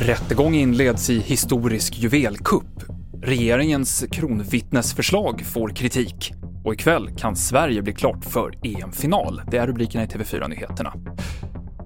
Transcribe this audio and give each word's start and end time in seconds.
Rättegång 0.00 0.54
inleds 0.54 1.10
i 1.10 1.18
historisk 1.18 1.98
juvelkupp. 1.98 2.82
Regeringens 3.22 4.04
kronvittnesförslag 4.10 5.40
får 5.40 5.68
kritik. 5.68 6.32
Och 6.64 6.74
ikväll 6.74 7.10
kan 7.16 7.36
Sverige 7.36 7.82
bli 7.82 7.92
klart 7.92 8.24
för 8.24 8.58
EM-final. 8.62 9.42
Det 9.50 9.56
är 9.56 9.66
rubrikerna 9.66 10.04
i 10.04 10.06
TV4-nyheterna. 10.06 10.92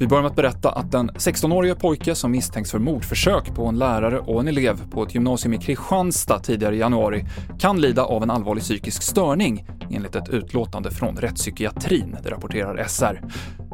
Vi 0.00 0.06
börjar 0.06 0.22
med 0.22 0.30
att 0.30 0.36
berätta 0.36 0.70
att 0.70 0.92
den 0.92 1.10
16-årige 1.10 1.74
pojke 1.74 2.14
som 2.14 2.30
misstänks 2.30 2.70
för 2.70 2.78
mordförsök 2.78 3.54
på 3.54 3.66
en 3.66 3.78
lärare 3.78 4.18
och 4.18 4.40
en 4.40 4.48
elev 4.48 4.90
på 4.90 5.02
ett 5.02 5.14
gymnasium 5.14 5.54
i 5.54 5.58
Kristianstad 5.58 6.38
tidigare 6.38 6.76
i 6.76 6.78
januari 6.78 7.24
kan 7.58 7.80
lida 7.80 8.04
av 8.04 8.22
en 8.22 8.30
allvarlig 8.30 8.64
psykisk 8.64 9.02
störning 9.02 9.66
enligt 9.90 10.16
ett 10.16 10.28
utlåtande 10.28 10.90
från 10.90 11.16
rättspsykiatrin, 11.16 12.16
det 12.22 12.30
rapporterar 12.30 12.84
SR. 12.88 13.20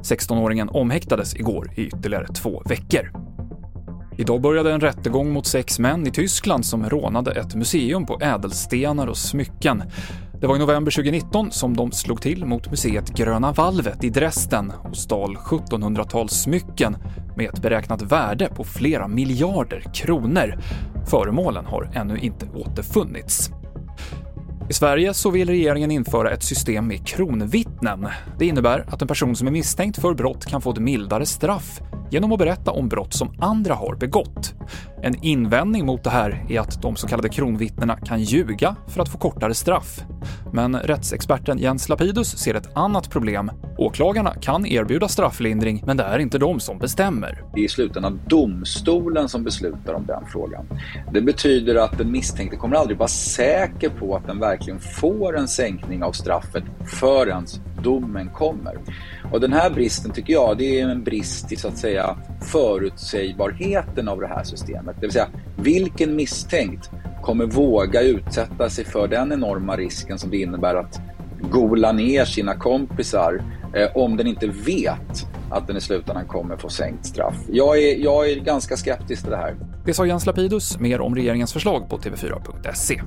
16-åringen 0.02 0.68
omhäktades 0.68 1.34
igår 1.34 1.71
i 1.76 1.81
ytterligare 1.81 2.26
två 2.26 2.62
veckor. 2.67 3.11
Idag 4.18 4.40
började 4.40 4.72
en 4.72 4.81
rättegång 4.81 5.32
mot 5.32 5.46
sex 5.46 5.79
män 5.79 6.06
i 6.06 6.11
Tyskland 6.11 6.67
som 6.67 6.89
rånade 6.90 7.32
ett 7.32 7.54
museum 7.54 8.06
på 8.06 8.18
ädelstenar 8.20 9.06
och 9.06 9.17
smycken. 9.17 9.82
Det 10.40 10.46
var 10.46 10.56
i 10.56 10.58
november 10.58 10.93
2019 10.93 11.50
som 11.50 11.76
de 11.76 11.93
slog 11.93 12.22
till 12.22 12.44
mot 12.44 12.70
museet 12.70 13.11
Gröna 13.11 13.52
valvet 13.52 14.04
i 14.04 14.11
Dresden 14.11 14.72
och 14.82 14.96
stal 14.96 15.36
1700-talssmycken 15.36 16.96
med 17.36 17.48
ett 17.48 17.62
beräknat 17.62 18.02
värde 18.02 18.48
på 18.56 18.64
flera 18.64 19.08
miljarder 19.08 19.84
kronor. 19.94 20.58
Föremålen 21.11 21.66
har 21.66 21.90
ännu 21.94 22.18
inte 22.18 22.46
återfunnits. 22.54 23.50
I 24.68 24.73
Sverige 24.73 25.14
så 25.14 25.31
vill 25.31 25.49
regeringen 25.49 25.91
införa 25.91 26.31
ett 26.31 26.43
system 26.43 26.89
med 26.89 27.07
kronvittnen. 27.07 28.09
Det 28.39 28.46
innebär 28.46 28.85
att 28.89 29.03
en 29.03 29.09
person 29.09 29.37
som 29.37 29.46
är 29.46 29.53
misstänkt 29.53 29.99
för 29.99 30.14
brott 30.14 30.46
kan 30.46 30.61
få 30.63 30.71
ett 30.71 30.79
mildare 30.79 31.27
straff 31.27 31.81
genom 32.11 32.33
att 32.33 32.39
berätta 32.39 32.70
om 32.70 32.89
brott 32.89 33.15
som 33.15 33.34
andra 33.41 33.75
har 33.75 33.95
begått. 33.95 34.55
En 35.03 35.25
invändning 35.25 35.87
mot 35.87 36.05
det 36.05 36.11
här 36.11 36.45
är 36.48 36.61
att 36.61 36.83
de 36.83 36.97
så 36.97 37.06
kallade 37.06 37.29
kronvittnena 37.29 37.97
kan 37.97 38.23
ljuga 38.23 38.77
för 38.89 39.03
att 39.03 39.09
få 39.09 39.19
kortare 39.19 39.55
straff. 39.55 40.01
Men 40.53 40.77
rättsexperten 40.77 41.59
Jens 41.59 41.89
Lapidus 41.89 42.39
ser 42.39 42.55
ett 42.55 42.77
annat 42.77 43.11
problem. 43.11 43.51
Åklagarna 43.77 44.34
kan 44.41 44.67
erbjuda 44.67 45.08
strafflindring, 45.08 45.83
men 45.86 45.97
det 45.97 46.05
är 46.05 46.19
inte 46.19 46.39
de 46.39 46.61
som 46.61 46.78
bestämmer. 46.78 47.42
Det 47.55 47.61
är 47.61 47.64
i 47.64 47.69
slutändan 47.69 48.20
domstolen 48.27 49.28
som 49.28 49.44
beslutar 49.44 49.94
om 49.94 50.06
den 50.06 50.27
frågan. 50.27 50.66
Det 51.12 51.20
betyder 51.20 51.75
att 51.75 51.98
den 51.98 52.12
misstänkte 52.12 52.56
kommer 52.56 52.77
aldrig 52.77 52.98
vara 52.98 53.08
säker 53.08 53.89
på 53.89 54.16
att 54.16 54.27
den 54.27 54.41
verkligen 54.41 54.81
får 54.81 55.39
en 55.39 55.48
sänkning 55.48 56.03
av 56.03 56.12
straffet 56.12 56.64
förrän 56.86 57.47
domen 57.83 58.31
kommer. 58.31 58.78
Och 59.33 59.41
den 59.41 59.53
här 59.53 59.70
bristen 59.70 60.12
tycker 60.12 60.33
jag, 60.33 60.59
det 60.59 60.81
är 60.81 60.88
en 60.88 61.05
brist 61.05 61.53
i 61.53 61.56
så 61.56 61.69
att 61.69 61.78
säga 61.78 62.16
förutsägbarheten 62.41 64.09
av 64.09 64.20
det 64.20 64.27
här 64.27 64.44
systemet. 64.44 64.97
Det 65.00 65.06
vill 65.06 65.12
säga, 65.12 65.28
vilken 65.56 66.16
misstänkt 66.16 66.91
kommer 67.22 67.47
våga 67.47 68.03
utsätta 68.03 68.70
sig 68.70 68.84
för 68.84 69.09
den 69.09 69.33
enorma 69.33 69.77
risken 69.77 70.19
som 70.19 70.31
det 70.31 70.36
innebär 70.36 70.75
att 70.75 71.00
gola 71.50 71.92
ner 71.92 72.25
sina 72.25 72.55
kompisar 72.55 73.42
Eh, 73.75 73.91
om 73.94 74.17
den 74.17 74.27
inte 74.27 74.47
vet 74.47 75.27
att 75.50 75.67
den 75.67 75.77
i 75.77 75.80
slutändan 75.80 76.27
kommer 76.27 76.56
få 76.56 76.69
sänkt 76.69 77.06
straff. 77.06 77.36
Jag 77.48 77.78
är, 77.78 77.97
jag 77.97 78.31
är 78.31 78.36
ganska 78.36 78.77
skeptisk 78.77 79.22
till 79.22 79.31
det 79.31 79.36
här. 79.36 79.56
Det 79.84 79.94
sa 79.94 80.06
Jens 80.06 80.27
Lapidus, 80.27 80.78
mer 80.78 81.00
om 81.00 81.14
regeringens 81.14 81.53
förslag 81.53 81.89
på 81.89 81.98
tv4.se. 81.98 83.00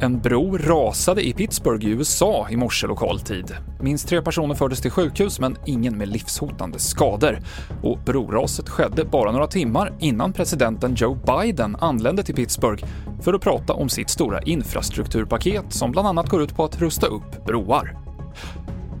En 0.00 0.18
bro 0.18 0.58
rasade 0.58 1.26
i 1.26 1.32
Pittsburgh 1.32 1.86
i 1.86 1.90
USA 1.90 2.46
i 2.50 2.56
morse 2.56 2.86
lokal 2.86 3.20
tid. 3.20 3.56
Minst 3.80 4.08
tre 4.08 4.22
personer 4.22 4.54
fördes 4.54 4.80
till 4.80 4.90
sjukhus, 4.90 5.40
men 5.40 5.56
ingen 5.66 5.98
med 5.98 6.08
livshotande 6.08 6.78
skador. 6.78 7.38
Och 7.82 7.98
broraset 7.98 8.68
skedde 8.68 9.04
bara 9.04 9.32
några 9.32 9.46
timmar 9.46 9.92
innan 9.98 10.32
presidenten 10.32 10.94
Joe 10.94 11.18
Biden 11.26 11.76
anlände 11.80 12.22
till 12.22 12.34
Pittsburgh 12.34 12.84
för 13.22 13.34
att 13.34 13.42
prata 13.42 13.72
om 13.72 13.88
sitt 13.88 14.10
stora 14.10 14.42
infrastrukturpaket 14.42 15.72
som 15.72 15.92
bland 15.92 16.08
annat 16.08 16.28
går 16.28 16.42
ut 16.42 16.56
på 16.56 16.64
att 16.64 16.80
rusta 16.80 17.06
upp 17.06 17.44
broar. 17.46 18.05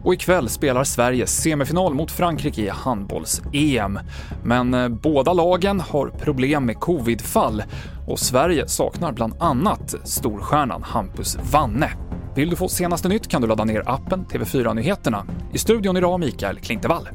Och 0.06 0.14
ikväll 0.14 0.48
spelar 0.48 0.84
Sverige 0.84 1.26
semifinal 1.26 1.94
mot 1.94 2.10
Frankrike 2.10 2.62
i 2.62 2.68
handbolls-EM. 2.68 3.98
Men 4.44 4.74
eh, 4.74 4.88
båda 4.88 5.32
lagen 5.32 5.80
har 5.80 6.08
problem 6.08 6.66
med 6.66 6.80
covidfall 6.80 7.62
och 8.06 8.18
Sverige 8.18 8.68
saknar 8.68 9.12
bland 9.12 9.34
annat 9.42 9.94
storstjärnan 10.04 10.82
Hampus 10.82 11.38
Wanne. 11.52 11.90
Vill 12.34 12.50
du 12.50 12.56
få 12.56 12.68
senaste 12.68 13.08
nytt 13.08 13.28
kan 13.28 13.42
du 13.42 13.48
ladda 13.48 13.64
ner 13.64 13.82
appen 13.86 14.26
TV4 14.26 14.74
Nyheterna. 14.74 15.26
I 15.52 15.58
studion 15.58 15.96
idag 15.96 16.20
Mikael 16.20 16.58
Klintevall. 16.58 17.08